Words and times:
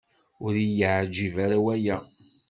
Ur 0.45 0.53
yi-yeɛǧib 0.59 1.35
ara 1.45 1.57
waya. 1.65 1.97